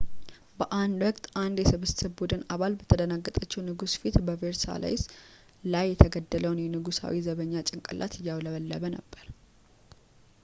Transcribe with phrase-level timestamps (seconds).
[0.59, 5.03] በአንድ ወቅት አንድ የስብስብ ቡድን አባል በተደናገጠችው ንግሥት ፊት በቬርሳይለስ
[5.75, 9.27] ላይ የተገደለውን የንጉሣዊ ዘበኛ ጭንቅላት እያውለበለበ ነበር